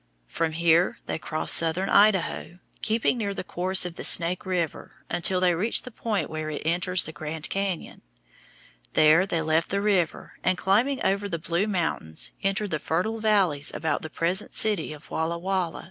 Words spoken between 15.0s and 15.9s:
Walla Walla.